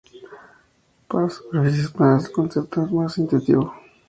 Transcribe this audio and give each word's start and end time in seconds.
Para 1.07 1.29
superficies 1.29 1.91
planas 1.91 2.25
el 2.25 2.31
concepto 2.31 2.83
es 2.83 2.91
más 2.91 3.19
intuitivo. 3.19 3.71